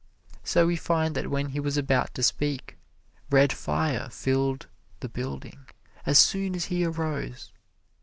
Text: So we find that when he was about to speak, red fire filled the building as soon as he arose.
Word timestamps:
So 0.43 0.65
we 0.65 0.77
find 0.77 1.13
that 1.13 1.29
when 1.29 1.49
he 1.49 1.59
was 1.59 1.77
about 1.77 2.15
to 2.15 2.23
speak, 2.23 2.75
red 3.29 3.53
fire 3.53 4.09
filled 4.09 4.65
the 4.99 5.09
building 5.09 5.67
as 6.07 6.17
soon 6.17 6.55
as 6.55 6.65
he 6.65 6.83
arose. 6.83 7.51